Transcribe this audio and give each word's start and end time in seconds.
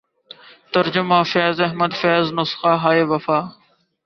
ترجمہ 0.73 1.19
فیض 1.31 1.57
احمد 1.67 1.91
فیض 2.01 2.25
نسخہ 2.37 2.71
ہائے 2.83 3.03
وفا 3.11 3.39